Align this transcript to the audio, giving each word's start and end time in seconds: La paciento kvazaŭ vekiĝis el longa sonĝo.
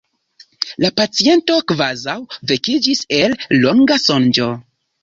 La 0.83 0.89
paciento 1.01 1.59
kvazaŭ 1.73 2.17
vekiĝis 2.53 3.07
el 3.21 3.39
longa 3.63 4.05
sonĝo. 4.11 4.55